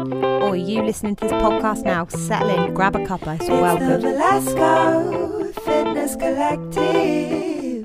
[0.00, 2.06] Or are you listening to this podcast now?
[2.06, 3.38] Settle in, grab a cuppa.
[3.38, 4.16] It's well It's the good.
[4.16, 7.82] Valesco Fitness Collective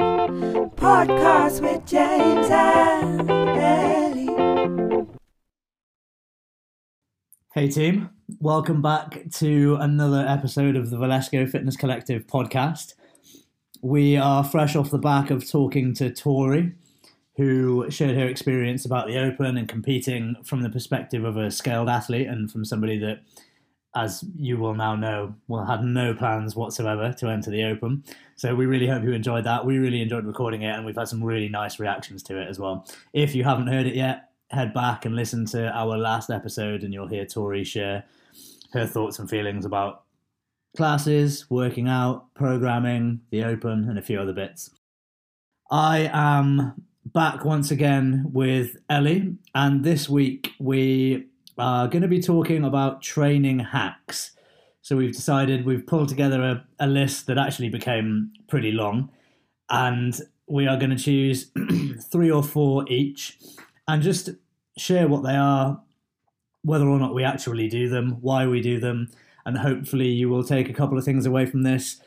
[0.78, 5.05] podcast with James and Ellie.
[7.54, 12.94] Hey team, welcome back to another episode of the Valesco Fitness Collective podcast.
[13.82, 16.76] We are fresh off the back of talking to Tori,
[17.38, 21.90] who shared her experience about the Open and competing from the perspective of a scaled
[21.90, 23.20] athlete and from somebody that,
[23.95, 28.04] as you will now know, well had no plans whatsoever to enter the Open.
[28.36, 29.66] So we really hope you enjoyed that.
[29.66, 32.58] We really enjoyed recording it, and we've had some really nice reactions to it as
[32.59, 32.88] well.
[33.14, 36.94] If you haven't heard it yet, head back and listen to our last episode, and
[36.94, 38.06] you'll hear Tori share
[38.73, 40.04] her thoughts and feelings about
[40.78, 44.70] classes, working out, programming, the open, and a few other bits.
[45.72, 51.26] I am back once again with Ellie, and this week we
[51.58, 54.32] are going to be talking about training hacks.
[54.82, 59.09] So we've decided we've pulled together a, a list that actually became pretty long,
[59.70, 61.52] and we are going to choose
[62.12, 63.39] three or four each
[63.88, 64.32] and just
[64.78, 65.82] share what they are,
[66.64, 69.09] whether or not we actually do them, why we do them,
[69.45, 72.02] and hopefully you will take a couple of things away from this,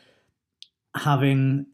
[0.95, 1.65] having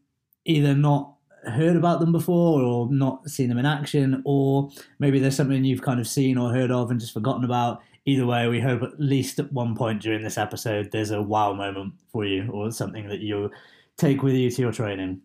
[0.46, 1.15] either not
[1.46, 5.82] heard about them before or not seen them in action, or maybe there's something you've
[5.82, 7.82] kind of seen or heard of and just forgotten about.
[8.08, 11.52] Either way, we hope at least at one point during this episode there's a wow
[11.52, 13.50] moment for you or something that you
[13.96, 15.20] take with you to your training.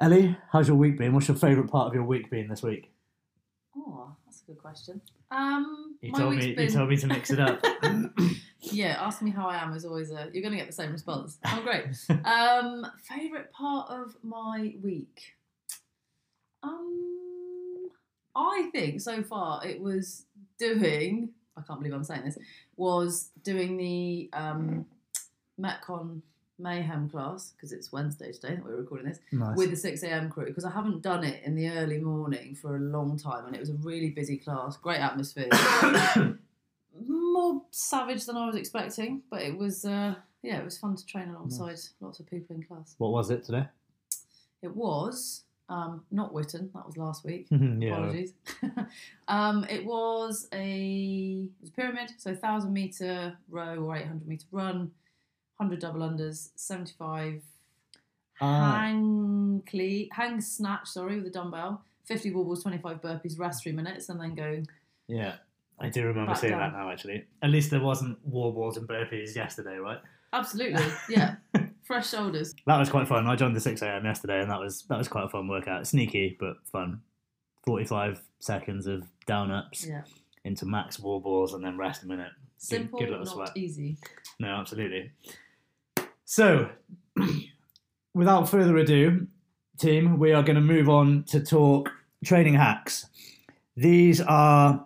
[0.00, 1.12] Ellie, how's your week been?
[1.12, 2.90] What's your favourite part of your week been this week?
[3.76, 5.00] Oh, that's a good question.
[5.30, 6.54] Um, You my told me.
[6.54, 7.64] been- You told me to mix it up.
[8.62, 10.28] yeah, ask me how I am is always a.
[10.32, 11.38] You're going to get the same response.
[11.44, 11.86] I'm great.
[12.24, 15.34] um, favorite part of my week.
[16.62, 17.88] Um,
[18.36, 20.26] I think so far it was
[20.58, 21.30] doing.
[21.56, 22.38] I can't believe I'm saying this.
[22.76, 24.86] Was doing the um,
[25.60, 26.22] Metcon
[26.58, 29.56] Mayhem class because it's Wednesday today that we're recording this nice.
[29.56, 30.30] with the 6 a.m.
[30.30, 33.56] crew because I haven't done it in the early morning for a long time and
[33.56, 35.48] it was a really busy class, great atmosphere.
[37.06, 41.06] More savage than I was expecting, but it was uh, yeah, it was fun to
[41.06, 42.94] train alongside lots of people in class.
[42.98, 43.66] what was it today?
[44.62, 47.46] It was um, not Witten, that was last week.
[47.50, 47.92] yeah.
[47.92, 48.34] Apologies.
[49.28, 54.28] um, it was a it was a pyramid, so thousand meter row or eight hundred
[54.28, 54.90] meter run,
[55.58, 57.42] hundred double unders, seventy five
[58.40, 58.72] Ah.
[58.80, 63.62] hang cle- hang snatch, sorry, with a dumbbell, fifty wall balls, twenty five burpees, rest
[63.62, 64.62] three minutes, and then go.
[65.06, 65.36] Yeah.
[65.82, 66.72] I do remember seeing down.
[66.72, 66.90] that now.
[66.90, 69.98] Actually, at least there wasn't wall balls and burpees yesterday, right?
[70.32, 71.36] Absolutely, yeah,
[71.84, 72.54] fresh shoulders.
[72.66, 73.26] That was quite fun.
[73.26, 74.04] I joined the six a.m.
[74.04, 75.86] yesterday, and that was that was quite a fun workout.
[75.86, 77.00] Sneaky but fun.
[77.66, 80.02] Forty-five seconds of down ups Yeah,
[80.44, 82.30] into max wall balls, and then rest a minute.
[82.36, 83.56] Good- simple, good little not sweat.
[83.56, 83.98] easy.
[84.40, 85.10] No, absolutely.
[86.24, 86.68] So,
[88.14, 89.26] without further ado,
[89.78, 91.90] team, we are going to move on to talk
[92.24, 93.06] training hacks.
[93.76, 94.84] These are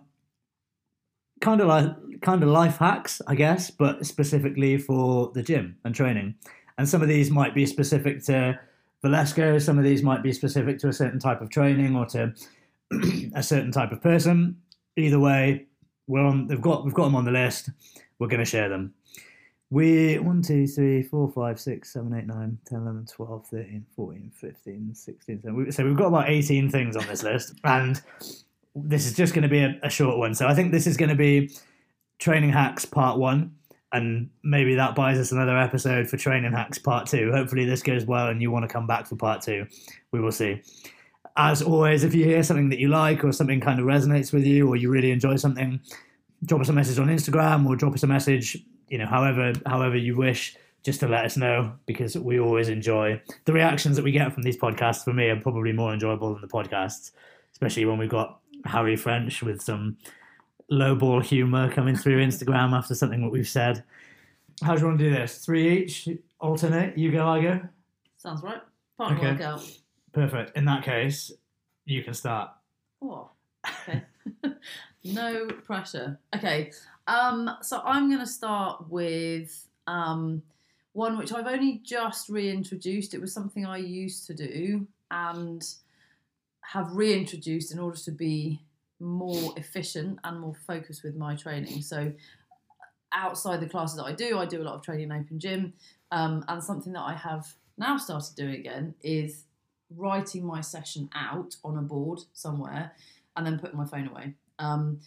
[1.41, 5.93] kind of like kind of life hacks, I guess, but specifically for the gym and
[5.93, 6.35] training.
[6.77, 8.59] And some of these might be specific to
[9.03, 9.61] Valesco.
[9.61, 12.33] Some of these might be specific to a certain type of training or to
[13.35, 14.57] a certain type of person.
[14.95, 15.65] Either way,
[16.07, 16.47] we're on.
[16.47, 17.69] They've got we've got them on the list.
[18.19, 18.93] We're going to share them.
[19.69, 24.31] We 1, 2, 3, 4, 5, 6, 7, 8, 9, 10, 11, 12, 13, 14,
[24.33, 25.71] 15, 16, 17.
[25.73, 27.53] So we've got about 18 things on this list.
[27.65, 28.01] And
[28.85, 30.33] this is just going to be a, a short one.
[30.33, 31.51] So I think this is going to be
[32.19, 33.53] training hacks part one.
[33.93, 37.31] And maybe that buys us another episode for training hacks part two.
[37.31, 39.65] Hopefully this goes well and you want to come back for part two.
[40.11, 40.61] We will see.
[41.37, 44.45] As always, if you hear something that you like or something kind of resonates with
[44.45, 45.79] you or you really enjoy something,
[46.43, 48.57] drop us a message on Instagram or drop us a message,
[48.89, 53.21] you know, however however you wish, just to let us know because we always enjoy
[53.45, 55.03] the reactions that we get from these podcasts.
[55.03, 57.11] For me, are probably more enjoyable than the podcasts,
[57.51, 59.97] especially when we've got Harry French with some
[60.71, 63.83] lowball humour coming through Instagram after something that we've said.
[64.63, 65.45] How do you want to do this?
[65.45, 66.09] Three each,
[66.39, 66.97] alternate.
[66.97, 67.61] You go, I go.
[68.17, 68.61] Sounds right.
[68.97, 69.31] Partner Okay.
[69.31, 69.79] workout.
[70.13, 70.57] Perfect.
[70.57, 71.31] In that case,
[71.85, 72.49] you can start.
[73.01, 73.29] Oh,
[73.87, 74.01] okay.
[75.03, 76.19] no pressure.
[76.35, 76.71] Okay.
[77.07, 80.41] Um, so I'm going to start with um,
[80.93, 83.13] one which I've only just reintroduced.
[83.13, 85.63] It was something I used to do and
[86.73, 88.61] have reintroduced in order to be
[88.99, 91.81] more efficient and more focused with my training.
[91.81, 92.11] So
[93.13, 95.73] outside the classes that I do, I do a lot of training in open gym.
[96.11, 97.45] Um, and something that I have
[97.77, 99.45] now started doing again is
[99.95, 102.91] writing my session out on a board somewhere
[103.35, 104.33] and then putting my phone away.
[104.59, 104.99] Um,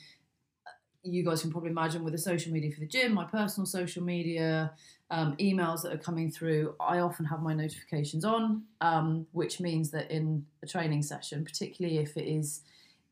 [1.03, 4.03] you guys can probably imagine with the social media for the gym, my personal social
[4.03, 4.73] media,
[5.11, 9.91] um, emails that are coming through, I often have my notifications on, um, which means
[9.91, 12.63] that in a training session, particularly if it is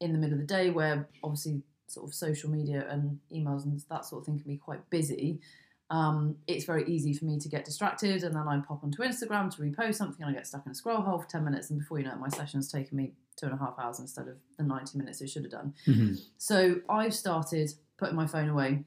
[0.00, 3.82] in the middle of the day where obviously sort of social media and emails and
[3.90, 5.40] that sort of thing can be quite busy,
[5.90, 9.54] um, it's very easy for me to get distracted and then I pop onto Instagram
[9.56, 11.78] to repost something and I get stuck in a scroll hole for 10 minutes and
[11.78, 14.36] before you know it, my session's taken me two and a half hours instead of
[14.58, 15.72] the 90 minutes it should have done.
[15.86, 16.20] Mhm.
[16.36, 18.84] So I've started putting my phone away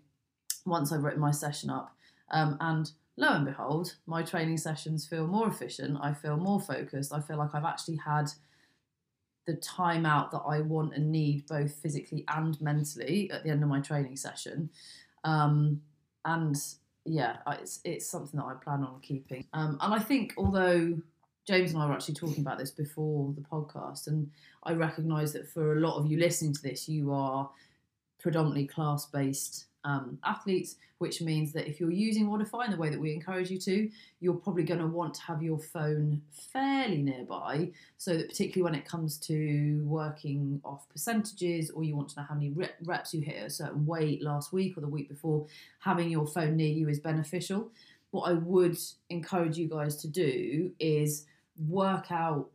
[0.66, 1.96] once I've written my session up.
[2.30, 5.98] Um, and lo and behold, my training sessions feel more efficient.
[6.02, 7.14] I feel more focused.
[7.14, 8.30] I feel like I've actually had
[9.48, 13.64] the time out that I want and need, both physically and mentally, at the end
[13.64, 14.70] of my training session.
[15.24, 15.82] Um,
[16.26, 16.56] and
[17.06, 19.46] yeah, it's, it's something that I plan on keeping.
[19.54, 20.98] Um, and I think, although
[21.48, 24.30] James and I were actually talking about this before the podcast, and
[24.64, 27.50] I recognise that for a lot of you listening to this, you are
[28.20, 32.90] predominantly class based um, athletes, which means that if you're using Wodify in the way
[32.90, 33.90] that we encourage you to,
[34.20, 36.22] you're probably going to want to have your phone
[36.54, 42.10] fairly nearby so that, particularly when it comes to working off percentages or you want
[42.10, 45.10] to know how many reps you hit a certain weight last week or the week
[45.10, 45.46] before,
[45.80, 47.70] having your phone near you is beneficial.
[48.12, 48.78] What I would
[49.10, 51.26] encourage you guys to do is
[51.68, 52.50] work out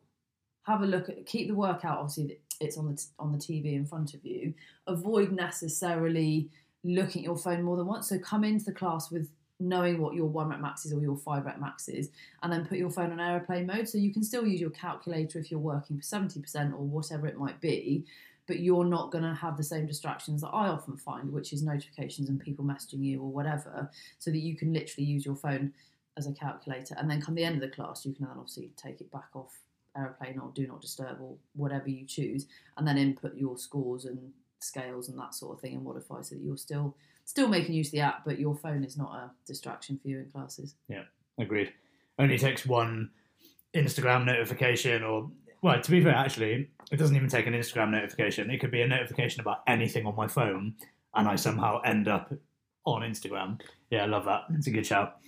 [0.62, 3.74] have a look at keep the workout obviously it's on the t- on the TV
[3.74, 4.52] in front of you
[4.86, 6.48] avoid necessarily
[6.86, 8.08] looking at your phone more than once.
[8.08, 9.28] So come into the class with
[9.58, 12.10] knowing what your one rep max is or your five rep max is
[12.42, 13.88] and then put your phone on aeroplane mode.
[13.88, 17.38] So you can still use your calculator if you're working for 70% or whatever it
[17.38, 18.04] might be
[18.46, 21.62] but you're not going to have the same distractions that I often find which is
[21.62, 25.72] notifications and people messaging you or whatever so that you can literally use your phone
[26.16, 26.94] as a calculator.
[26.98, 29.30] And then come the end of the class you can then obviously take it back
[29.34, 29.58] off
[29.96, 32.46] aeroplane or do not disturb or whatever you choose
[32.76, 36.34] and then input your scores and scales and that sort of thing and Wodify so
[36.34, 39.30] that you're still still making use of the app but your phone is not a
[39.46, 41.02] distraction for you in classes Yeah,
[41.38, 41.72] Agreed.
[42.18, 43.10] Only takes one
[43.74, 45.30] Instagram notification, or
[45.62, 48.50] well, to be fair, actually, it doesn't even take an Instagram notification.
[48.50, 50.74] It could be a notification about anything on my phone,
[51.14, 52.32] and I somehow end up
[52.84, 53.60] on Instagram.
[53.90, 54.44] Yeah, I love that.
[54.54, 55.18] It's a good shout.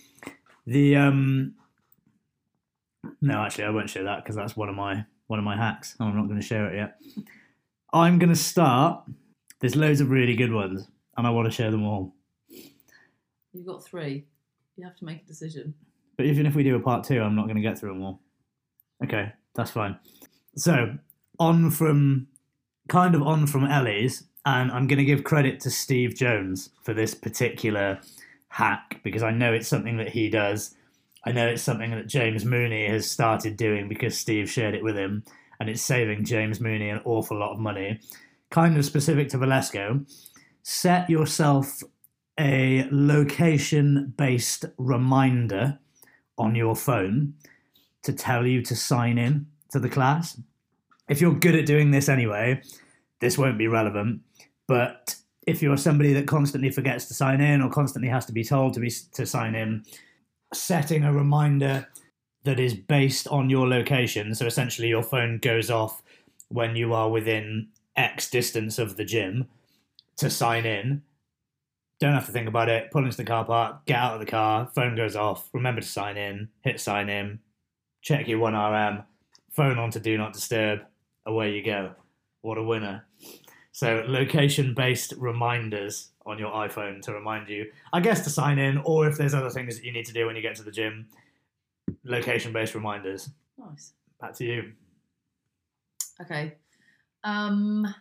[0.65, 1.53] The um,
[3.21, 5.95] no, actually, I won't share that because that's one of my one of my hacks.
[5.99, 7.25] I'm not going to share it yet.
[7.93, 9.03] I'm going to start.
[9.59, 10.87] There's loads of really good ones,
[11.17, 12.13] and I want to share them all.
[13.51, 14.25] you've got three
[14.79, 15.73] you have to make a decision
[16.17, 18.03] But even if we do a part two, I'm not going to get through them
[18.03, 18.21] all.
[19.03, 19.97] Okay, that's fine.
[20.55, 20.95] So,
[21.37, 22.27] on from,
[22.87, 26.93] kind of on from Ellie's, and I'm going to give credit to Steve Jones for
[26.93, 27.99] this particular
[28.47, 30.75] hack because I know it's something that he does.
[31.25, 34.95] I know it's something that James Mooney has started doing because Steve shared it with
[34.95, 35.23] him,
[35.59, 37.99] and it's saving James Mooney an awful lot of money.
[38.49, 40.09] Kind of specific to Valesco,
[40.63, 41.83] set yourself
[42.39, 45.79] a location based reminder
[46.37, 47.33] on your phone
[48.03, 50.39] to tell you to sign in to the class.
[51.09, 52.61] If you're good at doing this anyway,
[53.19, 54.21] this won't be relevant.
[54.67, 55.15] But
[55.45, 58.73] if you're somebody that constantly forgets to sign in or constantly has to be told
[58.75, 59.83] to be to sign in,
[60.53, 61.87] setting a reminder
[62.43, 64.33] that is based on your location.
[64.35, 66.01] So essentially, your phone goes off
[66.47, 69.47] when you are within X distance of the gym
[70.17, 71.03] to sign in.
[71.99, 72.91] Don't have to think about it.
[72.91, 75.49] Pull into the car park, get out of the car, phone goes off.
[75.53, 77.39] Remember to sign in, hit sign in,
[78.01, 79.03] check your 1RM,
[79.51, 80.79] phone on to do not disturb.
[81.25, 81.91] Away you go.
[82.41, 83.05] What a winner.
[83.71, 88.77] So, location based reminders on your iPhone to remind you, I guess, to sign in,
[88.79, 90.71] or if there's other things that you need to do when you get to the
[90.71, 91.07] gym,
[92.03, 93.29] location based reminders.
[93.57, 94.73] nice Back to you.
[96.21, 96.55] okay
[97.23, 97.93] um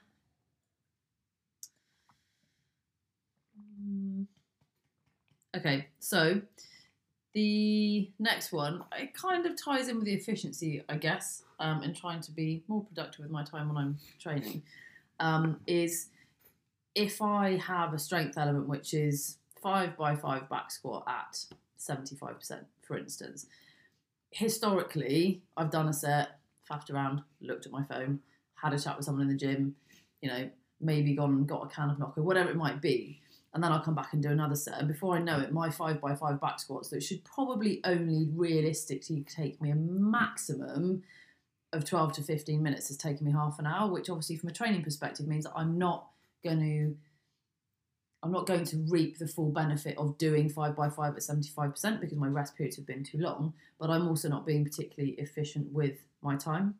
[5.57, 6.41] okay so
[7.35, 11.97] the next one it kind of ties in with the efficiency i guess um, and
[11.97, 14.63] trying to be more productive with my time when i'm training
[15.21, 16.09] um, is
[16.95, 21.37] if i have a strength element which is five by five back squat at
[21.79, 23.47] 75% for instance
[24.31, 26.39] historically i've done a set
[26.71, 28.21] faffed around looked at my phone
[28.61, 29.75] had a chat with someone in the gym,
[30.21, 30.49] you know,
[30.81, 33.21] maybe gone and got a can of Nocco, whatever it might be.
[33.55, 34.79] And then I'll come back and do another set.
[34.79, 38.29] And before I know it, my five by five back squats that should probably only
[38.35, 41.03] realistically take me a maximum
[41.73, 44.53] of 12 to 15 minutes has taken me half an hour, which obviously from a
[44.53, 46.09] training perspective means that I'm not
[46.45, 46.97] going to
[48.23, 52.01] I'm not going to reap the full benefit of doing five by five at 75%
[52.01, 55.73] because my rest periods have been too long, but I'm also not being particularly efficient
[55.73, 56.75] with my time.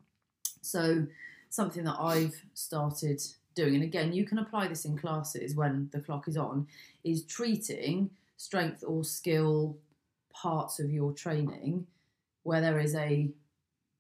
[0.63, 1.07] So
[1.49, 3.23] something that I've started
[3.55, 6.67] doing, and again, you can apply this in classes when the clock is on,
[7.05, 9.77] is treating strength or skill
[10.33, 11.87] parts of your training
[12.43, 13.29] where there is a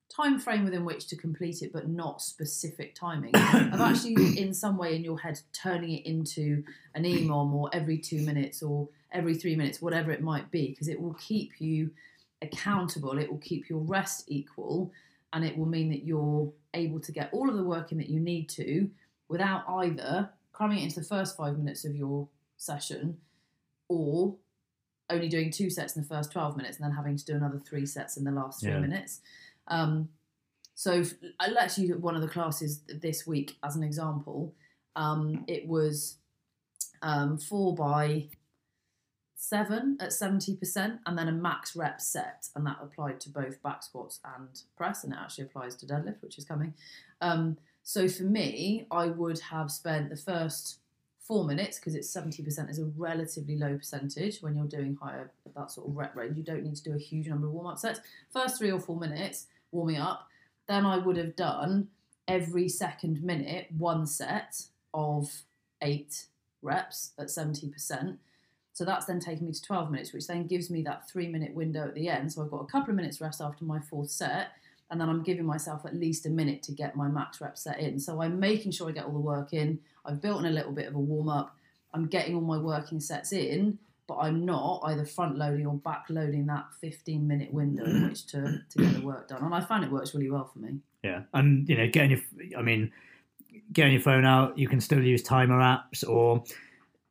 [0.08, 3.34] time frame within which to complete it, but not specific timing.
[3.36, 7.98] of actually, in some way, in your head, turning it into an EMOM or every
[7.98, 11.90] two minutes or every three minutes, whatever it might be, because it will keep you
[12.42, 13.18] accountable.
[13.18, 14.92] It will keep your rest equal,
[15.32, 18.08] and it will mean that you're able to get all of the work in that
[18.08, 18.90] you need to
[19.28, 23.18] without either cramming it into the first five minutes of your session
[23.88, 24.34] or
[25.10, 27.58] only doing two sets in the first 12 minutes and then having to do another
[27.58, 28.80] three sets in the last three Yeah.
[28.80, 29.20] minutes.
[29.68, 30.08] Um,
[30.75, 31.02] so
[31.50, 34.54] let's use one of the classes this week as an example.
[34.94, 36.18] Um, it was
[37.02, 38.28] um, four by
[39.40, 43.84] seven at 70% and then a max rep set and that applied to both back
[43.84, 46.75] squats and press and it actually applies to deadlift which is coming
[47.20, 50.80] um, so for me i would have spent the first
[51.20, 55.70] four minutes because it's 70% is a relatively low percentage when you're doing higher that
[55.70, 58.00] sort of rep range you don't need to do a huge number of warm-up sets
[58.32, 60.28] first three or four minutes warming up
[60.66, 61.88] then i would have done
[62.26, 65.42] every second minute one set of
[65.82, 66.26] eight
[66.62, 68.18] reps at 70%
[68.78, 71.52] so that's then taking me to 12 minutes, which then gives me that three minute
[71.52, 72.32] window at the end.
[72.32, 74.52] So I've got a couple of minutes rest after my fourth set,
[74.88, 77.80] and then I'm giving myself at least a minute to get my max rep set
[77.80, 77.98] in.
[77.98, 79.80] So I'm making sure I get all the work in.
[80.06, 81.56] I've built in a little bit of a warm up.
[81.92, 86.06] I'm getting all my working sets in, but I'm not either front loading or back
[86.08, 89.44] loading that 15 minute window in which to, to get the work done.
[89.44, 90.78] And I find it works really well for me.
[91.04, 92.90] Yeah, and you know, getting your, I mean,
[93.72, 96.42] getting your phone out, you can still use timer apps or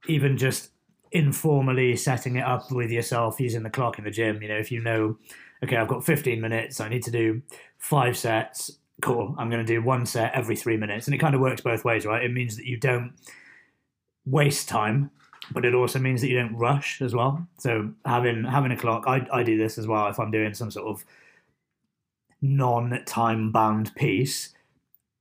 [0.07, 0.71] even just
[1.11, 4.41] informally setting it up with yourself using the clock in the gym.
[4.41, 5.17] You know, if you know,
[5.63, 7.43] okay, I've got 15 minutes, I need to do
[7.77, 8.71] five sets.
[9.03, 11.61] Cool, I'm going to do one set every three minutes, and it kind of works
[11.61, 12.23] both ways, right?
[12.23, 13.13] It means that you don't
[14.25, 15.11] waste time,
[15.51, 17.47] but it also means that you don't rush as well.
[17.57, 20.71] So having having a clock, I I do this as well if I'm doing some
[20.71, 21.05] sort of
[22.41, 24.53] non-time bound piece,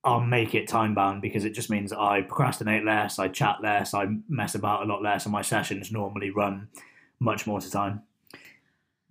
[0.05, 3.95] I'll make it time bound because it just means I procrastinate less, I chat less,
[3.95, 6.69] I mess about a lot less, and my sessions normally run
[7.19, 8.03] much more to time.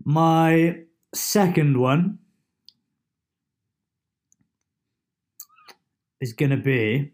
[0.04, 0.80] My
[1.14, 2.20] second one
[6.22, 7.12] is going to be.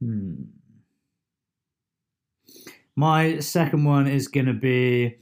[0.00, 0.57] Hmm.
[2.98, 5.18] My second one is going to be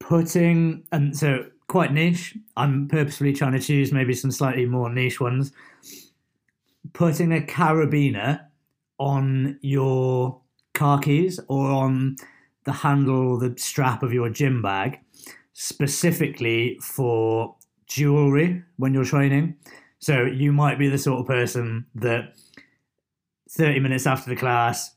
[0.00, 2.36] putting, and so quite niche.
[2.56, 5.52] I'm purposefully trying to choose maybe some slightly more niche ones.
[6.94, 8.40] Putting a carabiner
[8.98, 10.40] on your
[10.74, 12.16] car keys or on
[12.64, 14.98] the handle or the strap of your gym bag,
[15.52, 17.54] specifically for
[17.86, 19.54] jewelry when you're training.
[20.00, 22.34] So you might be the sort of person that
[23.50, 24.95] 30 minutes after the class,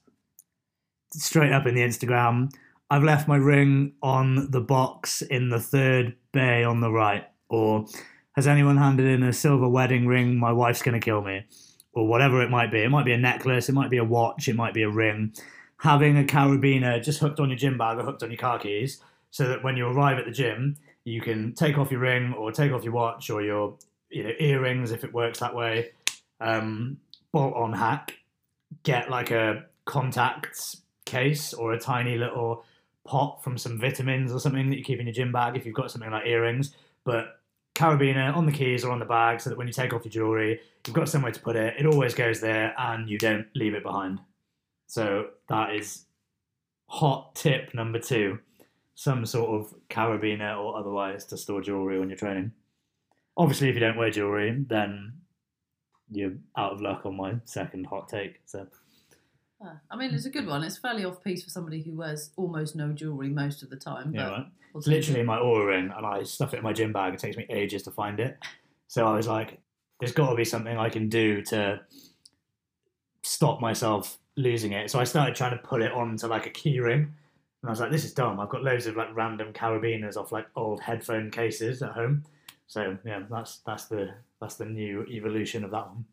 [1.13, 2.51] straight up in the Instagram,
[2.89, 7.27] I've left my ring on the box in the third bay on the right.
[7.49, 7.85] Or
[8.33, 10.37] has anyone handed in a silver wedding ring?
[10.37, 11.45] My wife's going to kill me.
[11.93, 12.81] Or whatever it might be.
[12.81, 15.33] It might be a necklace, it might be a watch, it might be a ring.
[15.77, 19.01] Having a carabiner just hooked on your gym bag or hooked on your car keys
[19.31, 22.51] so that when you arrive at the gym, you can take off your ring or
[22.51, 23.77] take off your watch or your
[24.09, 25.91] you know, earrings if it works that way.
[26.41, 26.97] Um,
[27.31, 28.15] bolt on hack,
[28.83, 32.63] get like a contacts case or a tiny little
[33.05, 35.75] pot from some vitamins or something that you keep in your gym bag if you've
[35.75, 36.75] got something like earrings.
[37.03, 37.39] But
[37.75, 40.11] carabiner on the keys or on the bag so that when you take off your
[40.11, 41.75] jewelry, you've got somewhere to put it.
[41.79, 44.19] It always goes there and you don't leave it behind.
[44.87, 46.05] So that is
[46.87, 48.39] hot tip number two
[48.99, 52.51] some sort of carabiner or otherwise to store jewelry when you're training.
[53.37, 55.13] Obviously, if you don't wear jewelry, then
[56.11, 58.41] you're out of luck on my second hot take.
[58.45, 58.67] So
[59.61, 59.73] Yeah.
[59.91, 60.63] I mean, it's a good one.
[60.63, 64.13] It's fairly off piece for somebody who wears almost no jewellery most of the time.
[64.13, 64.45] yeah, but right.
[64.75, 65.25] It's literally it.
[65.25, 67.13] my Oura ring, and I stuff it in my gym bag.
[67.13, 68.37] It takes me ages to find it.
[68.87, 69.59] So I was like,
[69.99, 71.81] "There's got to be something I can do to
[73.23, 76.79] stop myself losing it." So I started trying to put it onto like a key
[76.79, 78.39] ring, and I was like, "This is dumb.
[78.39, 82.23] I've got loads of like random carabiners off like old headphone cases at home."
[82.67, 86.05] So yeah, that's that's the that's the new evolution of that one.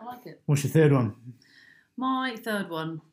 [0.00, 0.40] I like it.
[0.46, 1.14] What's your third one?
[2.00, 3.02] My third one.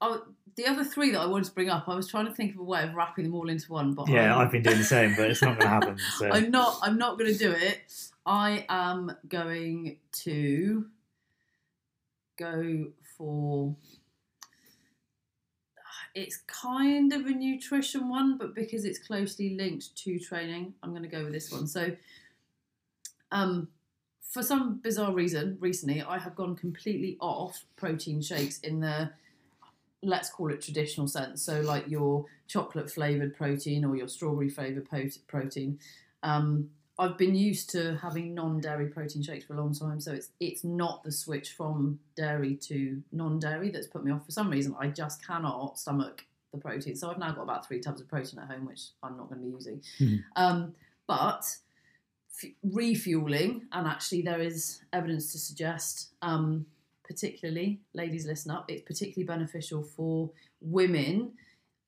[0.00, 0.22] Oh,
[0.54, 2.60] the other three that I wanted to bring up, I was trying to think of
[2.60, 4.84] a way of wrapping them all into one, but Yeah, I'm, I've been doing the
[4.84, 5.98] same, but it's not going to happen.
[6.18, 6.78] So I'm not.
[6.82, 7.80] I'm not going to do it.
[8.24, 10.86] I am going to
[12.38, 13.74] go for.
[16.14, 21.02] It's kind of a nutrition one, but because it's closely linked to training, I'm going
[21.02, 21.66] to go with this one.
[21.66, 21.96] So,
[23.30, 23.68] um,
[24.28, 29.10] for some bizarre reason, recently I have gone completely off protein shakes in the
[30.02, 31.42] let's call it traditional sense.
[31.42, 34.86] So, like your chocolate flavored protein or your strawberry flavored
[35.26, 35.78] protein.
[36.22, 36.70] Um,
[37.00, 40.64] I've been used to having non-dairy protein shakes for a long time, so it's it's
[40.64, 44.26] not the switch from dairy to non-dairy that's put me off.
[44.26, 46.96] For some reason, I just cannot stomach the protein.
[46.96, 49.40] So I've now got about three tubs of protein at home, which I'm not going
[49.40, 49.82] to be using.
[50.00, 50.24] Mhm.
[50.36, 50.74] Um,
[51.06, 51.56] but
[52.62, 56.66] refueling, and actually there is evidence to suggest, um,
[57.04, 60.30] particularly, ladies listen up, it's particularly beneficial for
[60.60, 61.32] women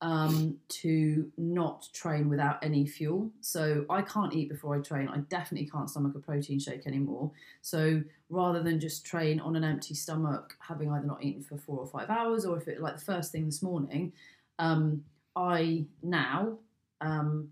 [0.02, 3.30] um, to not train without any fuel.
[3.40, 5.08] So I can't eat before I train.
[5.08, 7.30] I definitely can't stomach a protein shake anymore.
[7.60, 11.78] So rather than just train on an empty stomach, having either not eaten for four
[11.78, 14.12] or five hours, or if it like the first thing this morning,
[14.58, 15.04] um,
[15.36, 16.58] I now
[17.00, 17.50] um,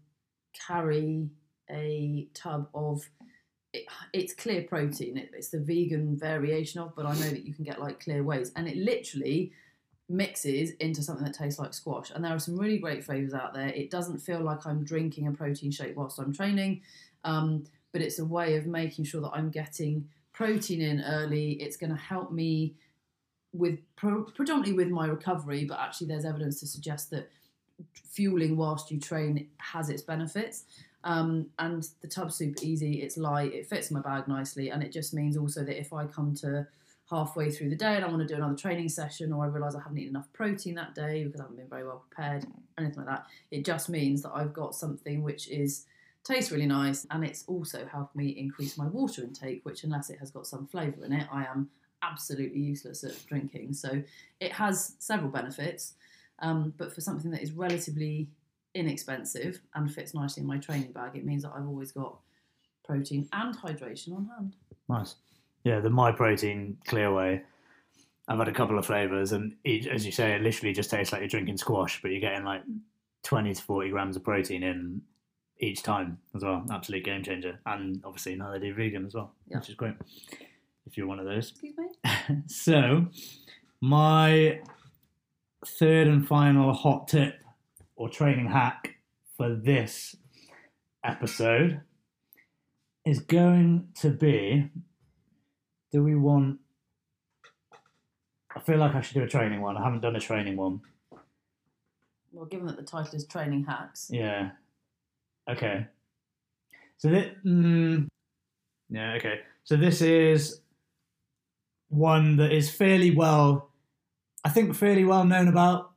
[0.67, 1.29] carry
[1.71, 3.09] a tub of.
[3.73, 3.85] It,
[4.15, 5.19] it's clear protein.
[5.19, 8.23] It, it's the vegan variation of, but I know that you can get like clear
[8.23, 9.53] wheys, and it literally
[10.09, 12.11] mixes into something that tastes like squash.
[12.11, 13.69] And there are some really great flavors out there.
[13.69, 16.81] It doesn't feel like I'm drinking a protein shake whilst I'm training,
[17.25, 21.53] um, but it's a way of making sure that I'm getting protein in early.
[21.53, 22.75] It's going to help me
[23.53, 27.31] with predominantly with my recovery, but actually there's evidence to suggest that
[27.93, 30.65] fueling whilst you train has its benefits.
[31.05, 33.03] Um, and the tub's super easy.
[33.03, 33.53] It's light.
[33.55, 36.67] It fits my bag nicely, and it just means also that if I come to
[37.11, 39.75] halfway through the day and I want to do another training session, or I realise
[39.75, 42.45] I haven't eaten enough protein that day because I haven't been very well prepared,
[42.77, 45.87] anything like that, it just means that I've got something which is
[46.25, 50.19] tastes really nice, and it's also helped me increase my water intake, which unless it
[50.19, 51.71] has got some flavour in it, I am
[52.03, 53.73] absolutely useless at drinking.
[53.73, 54.03] So
[54.41, 55.95] it has several benefits,
[56.41, 58.29] um, but for something that is relatively
[58.79, 62.19] inexpensive and fits nicely in my training bag, it means that I've always got
[62.85, 64.57] protein and hydration on hand.
[64.89, 65.17] Nice.
[65.65, 67.43] Yeah, the My Protein Clear Whey.
[68.29, 71.13] I've had a couple of flavors, and each, as you say, it literally just tastes
[71.13, 72.63] like you're drinking squash, but you're getting like
[73.25, 75.01] 20 to 40 grams of protein in
[75.61, 76.65] each time as well.
[76.71, 77.59] Absolute game changer.
[77.67, 79.59] And obviously now they do vegan as well, Yeah.
[79.59, 79.95] which is great.
[80.87, 81.51] If you're one of those.
[81.51, 81.87] Excuse me.
[82.47, 83.07] So,
[83.81, 84.61] my
[85.67, 87.43] third and final hot tip
[87.99, 88.95] or training hack
[89.37, 90.17] for this
[91.05, 91.81] episode
[93.05, 94.71] is going to be
[95.91, 96.59] do we want.
[98.55, 99.77] I feel like I should do a training one.
[99.77, 100.81] I haven't done a training one.
[102.33, 104.51] Well, given that the title is Training Hacks, Yeah.
[105.51, 105.87] Okay.
[106.99, 108.07] So this, mm,
[108.91, 109.41] yeah, okay.
[109.65, 110.61] So this is
[111.89, 113.71] one that is fairly well,
[114.45, 115.88] I think, fairly well known about.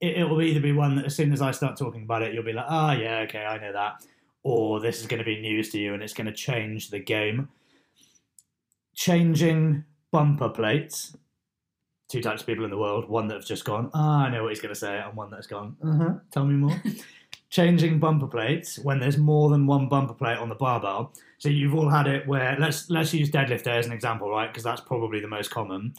[0.00, 2.34] It, it will either be one that as soon as I start talking about it,
[2.34, 4.04] you'll be like, ah, yeah, okay, I know that,
[4.42, 6.98] or this is going to be news to you and it's going to change the
[6.98, 7.48] game.
[8.94, 11.16] Changing bumper plates.
[12.08, 13.08] Two types of people in the world.
[13.08, 15.30] One that have just gone, ah, I know what he's going to say, and one
[15.30, 16.82] that's gone, uh huh, tell me more
[17.50, 21.12] changing bumper plates when there's more than one bumper plate on the barbell.
[21.38, 24.48] So you've all had it where let's let's use deadlift day as an example, right?
[24.48, 25.94] Because that's probably the most common.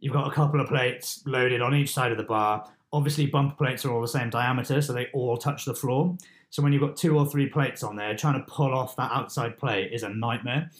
[0.00, 2.68] You've got a couple of plates loaded on each side of the bar.
[2.92, 6.16] Obviously, bumper plates are all the same diameter, so they all touch the floor.
[6.50, 9.10] So when you've got two or three plates on there, trying to pull off that
[9.12, 10.70] outside plate is a nightmare.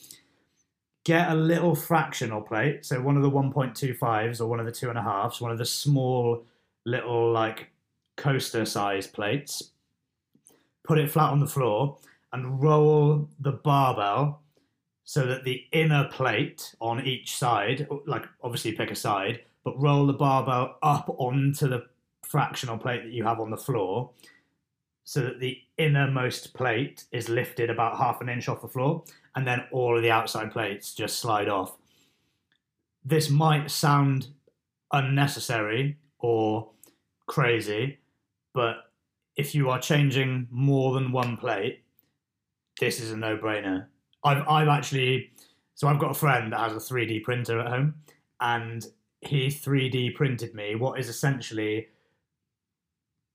[1.04, 4.88] Get a little fractional plate, so one of the 1.25s or one of the two
[4.88, 6.44] and a halves, one of the small
[6.84, 7.70] little like
[8.16, 9.70] coaster size plates,
[10.84, 11.98] put it flat on the floor
[12.32, 14.42] and roll the barbell
[15.04, 20.06] so that the inner plate on each side, like obviously pick a side, but roll
[20.06, 21.86] the barbell up onto the
[22.26, 24.10] fractional plate that you have on the floor
[25.04, 29.04] so that the innermost plate is lifted about half an inch off the floor
[29.36, 31.76] and then all of the outside plates just slide off.
[33.04, 34.28] This might sound
[34.92, 36.68] unnecessary or
[37.26, 37.98] crazy,
[38.52, 38.90] but
[39.36, 41.82] if you are changing more than one plate,
[42.80, 43.86] this is a no-brainer.
[44.24, 45.30] I've I've actually
[45.74, 47.94] so I've got a friend that has a 3D printer at home,
[48.40, 48.86] and
[49.20, 51.88] he 3D printed me what is essentially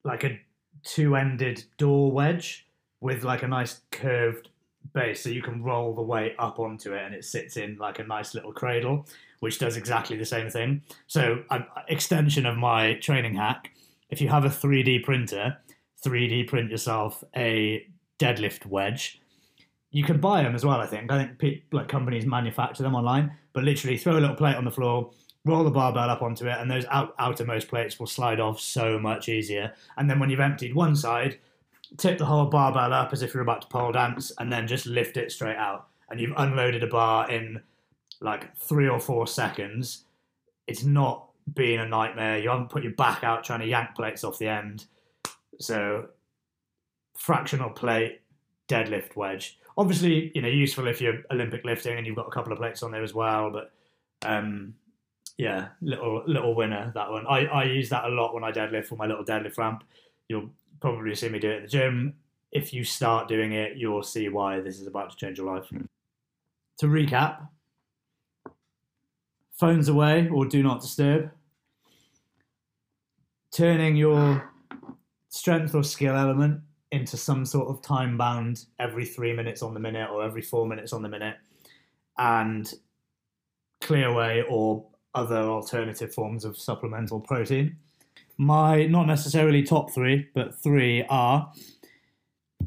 [0.04, 0.40] like a
[0.84, 2.68] two-ended door wedge
[3.02, 4.50] with like a nice curved
[4.94, 8.00] base, so you can roll the weight up onto it, and it sits in like
[8.00, 9.06] a nice little cradle,
[9.40, 10.82] which does exactly the same thing.
[11.08, 13.72] So, an extension of my training hack:
[14.10, 15.58] if you have a 3D printer,
[16.06, 17.86] 3D print yourself a
[18.20, 19.20] deadlift wedge.
[19.94, 20.80] You can buy them as well.
[20.80, 21.12] I think.
[21.12, 24.72] I think like companies manufacture them online, but literally throw a little plate on the
[24.72, 25.12] floor,
[25.46, 29.00] roll the barbell up onto it, and those out- outermost plates will slide off so
[29.00, 29.74] much easier.
[29.98, 31.40] And then when you've emptied one side,
[31.98, 34.86] tip the whole barbell up as if you're about to pole dance, and then just
[34.86, 35.88] lift it straight out.
[36.10, 37.62] and you've unloaded a bar in
[38.20, 40.04] like three or four seconds,
[40.68, 42.38] it's not being a nightmare.
[42.38, 44.86] You haven't put your back out trying to yank plates off the end.
[45.60, 46.08] So,
[47.16, 48.22] fractional plate,
[48.68, 49.58] deadlift wedge.
[49.78, 52.84] Obviously, you know, useful if you're Olympic lifting and you've got a couple of plates
[52.84, 53.50] on there as well.
[53.50, 53.72] But
[54.24, 54.76] um,
[55.38, 57.26] yeah, little little winner that one.
[57.28, 59.84] I, I use that a lot when I deadlift for my little deadlift ramp.
[60.28, 62.14] You'll probably see me do it at the gym.
[62.52, 65.68] If you start doing it, you'll see why this is about to change your life.
[65.70, 65.86] Hmm.
[66.80, 67.48] To recap,
[69.54, 71.32] phones away or do not disturb.
[73.52, 74.52] Turning your
[75.30, 79.80] strength or skill element into some sort of time bound every three minutes on the
[79.80, 81.38] minute or every four minutes on the minute,
[82.18, 82.74] and
[83.82, 87.76] Clear Whey or other alternative forms of supplemental protein.
[88.38, 91.52] My not necessarily top three, but three are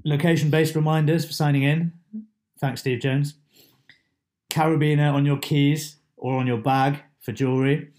[0.05, 1.93] location based reminders for signing in.
[2.61, 3.35] Thanks, Steve Jones.
[4.51, 7.91] Carabiner on your keys or on your bag for jewelry,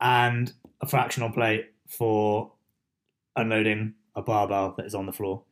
[0.00, 2.52] and a fractional plate for
[3.36, 5.42] unloading a barbell that is on the floor.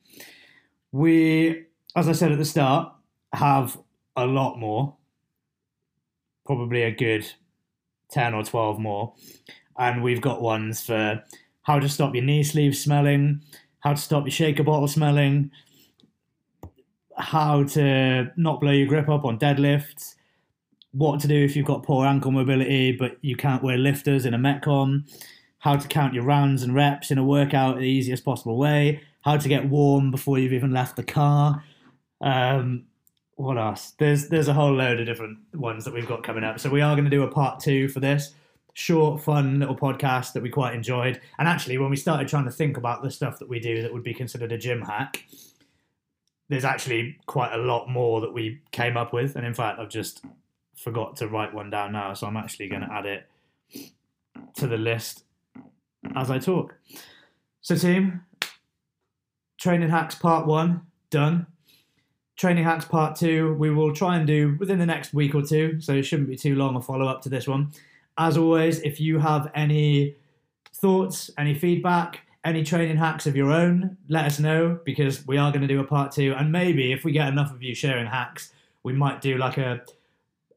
[0.93, 2.93] We, as I said at the start,
[3.33, 3.79] have
[4.17, 4.97] a lot more,
[6.45, 7.31] probably a good
[8.11, 9.15] 10 or 12 more.
[9.79, 11.23] And we've got ones for
[11.63, 13.43] how to stop your knee sleeve smelling,
[13.81, 15.51] how to stop your shaker bottle smelling,
[17.17, 20.15] how to not blow your grip up on deadlifts,
[20.93, 24.35] what to do if you've got poor ankle mobility but you can't wear lifters in
[24.35, 25.05] a Metcon,
[25.59, 29.37] how to count your rounds and reps in a workout the easiest possible way, how
[29.37, 31.63] to get warm before you've even left the car.
[32.21, 32.87] Um,
[33.41, 33.93] what else?
[33.99, 36.61] There's there's a whole load of different ones that we've got coming up.
[36.61, 38.35] So we are going to do a part two for this
[38.75, 41.21] short, fun little podcast that we quite enjoyed.
[41.39, 43.93] And actually, when we started trying to think about the stuff that we do that
[43.93, 45.25] would be considered a gym hack,
[46.49, 49.37] there's actually quite a lot more that we came up with.
[49.37, 50.25] And in fact, I've just
[50.77, 53.29] forgot to write one down now, so I'm actually going to add it
[54.57, 55.25] to the list
[56.15, 56.75] as I talk.
[57.61, 58.23] So, team,
[59.59, 61.47] training hacks part one done.
[62.41, 65.79] Training hacks part two, we will try and do within the next week or two,
[65.79, 67.71] so it shouldn't be too long a follow up to this one.
[68.17, 70.17] As always, if you have any
[70.73, 75.53] thoughts, any feedback, any training hacks of your own, let us know because we are
[75.53, 76.33] going to do a part two.
[76.33, 79.83] And maybe if we get enough of you sharing hacks, we might do like a,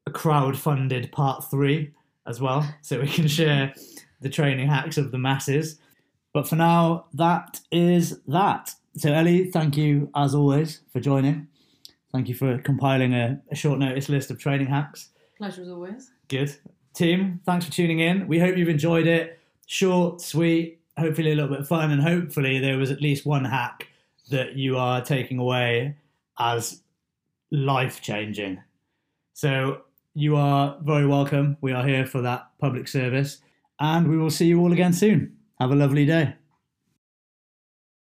[0.07, 1.91] a crowd funded part three
[2.25, 3.73] as well, so we can share
[4.21, 5.79] the training hacks of the masses.
[6.31, 8.73] But for now, that is that.
[8.95, 11.49] So, Ellie, thank you as always for joining.
[12.13, 15.09] Thank you for compiling a, a short notice list of training hacks.
[15.37, 16.11] Pleasure as always.
[16.27, 16.55] Good.
[16.93, 18.27] Team, thanks for tuning in.
[18.27, 19.39] We hope you've enjoyed it.
[19.65, 23.87] Short, sweet, hopefully a little bit fun, and hopefully there was at least one hack
[24.29, 25.97] that you are taking away
[26.37, 26.81] as
[27.51, 28.61] life changing.
[29.33, 29.81] So
[30.13, 31.57] you are very welcome.
[31.61, 33.39] We are here for that public service,
[33.79, 35.35] and we will see you all again soon.
[35.59, 36.35] Have a lovely day.